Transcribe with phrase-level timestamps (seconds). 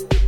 [0.00, 0.25] you.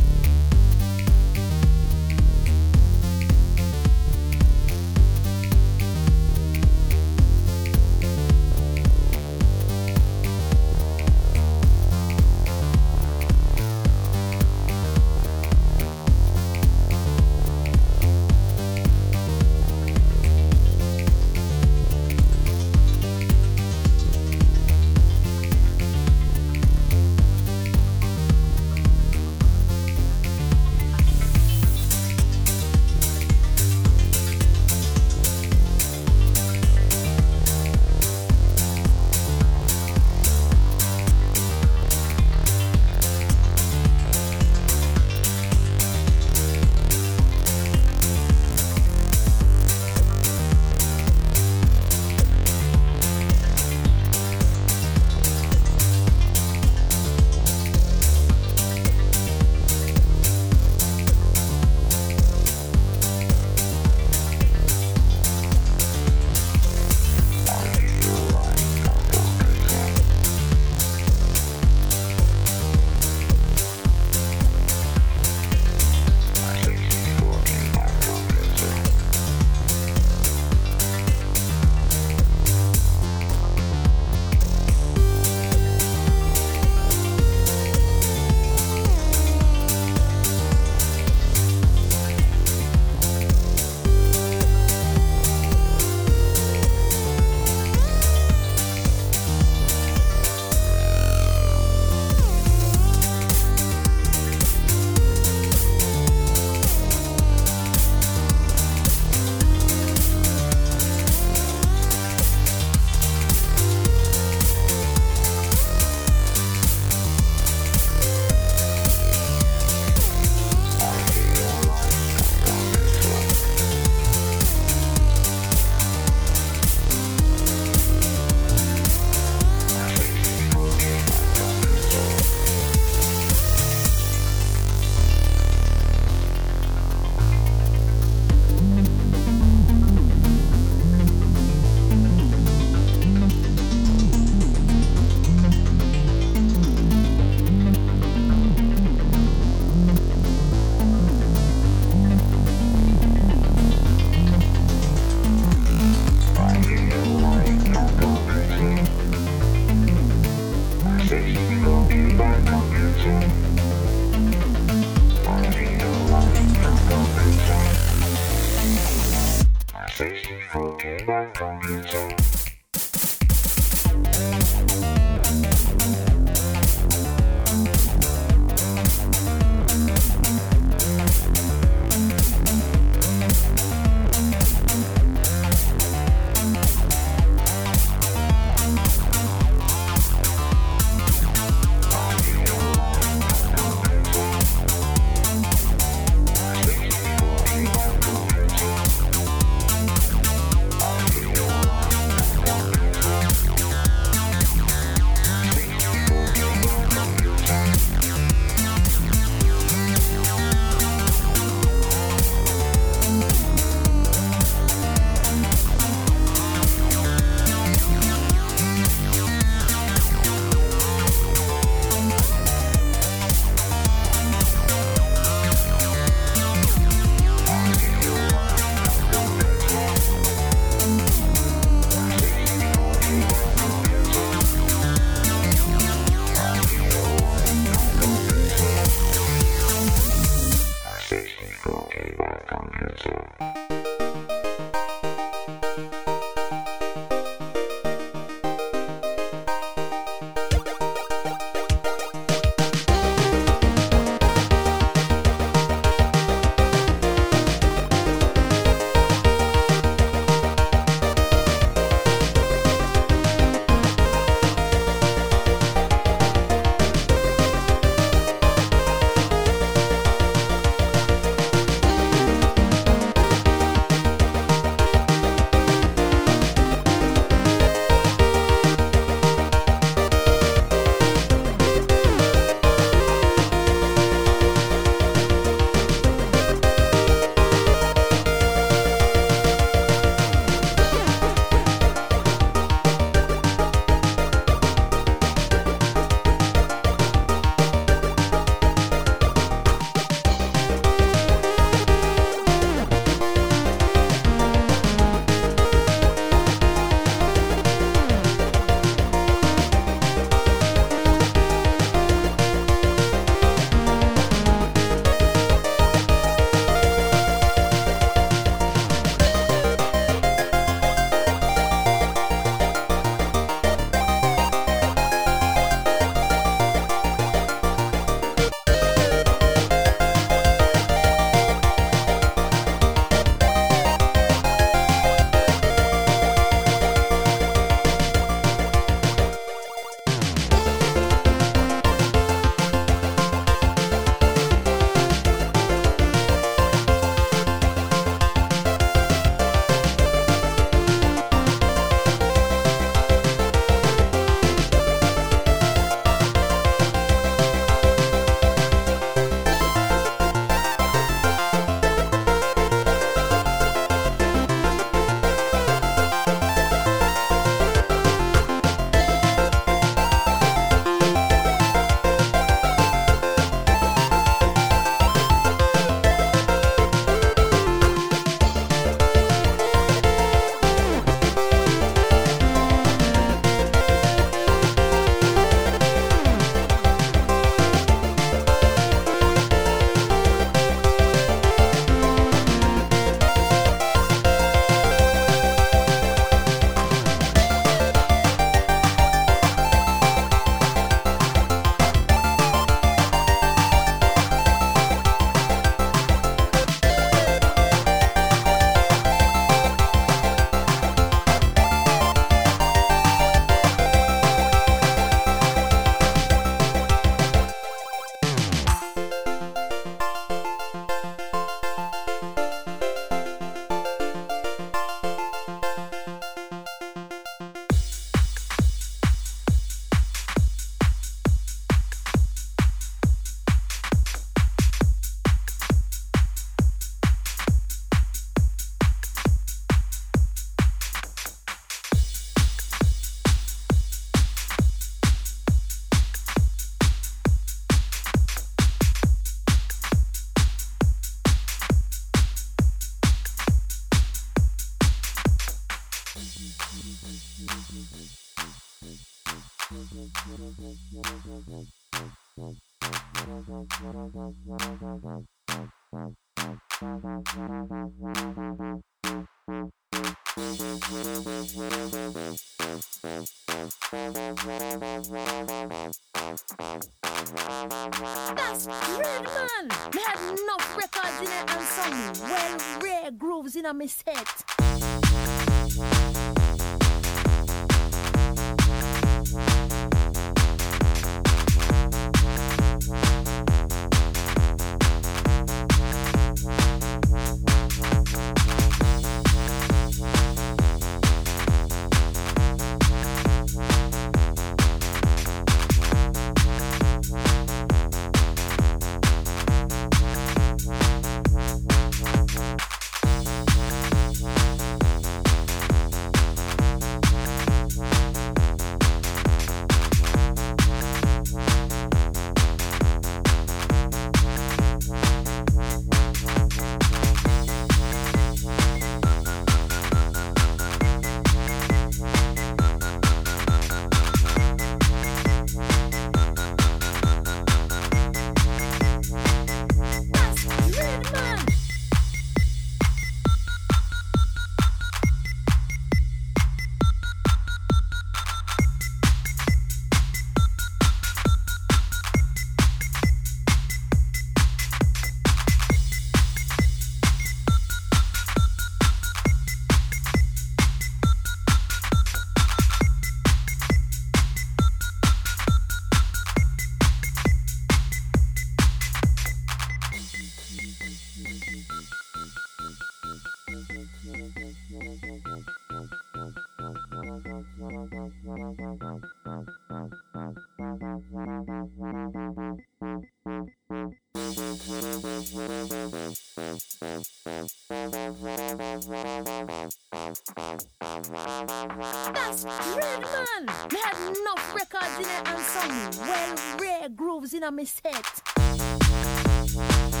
[597.21, 600.00] Grooves in a.